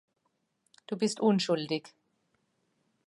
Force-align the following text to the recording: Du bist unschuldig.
Du 0.87 0.95
bist 0.97 1.19
unschuldig. 1.19 1.93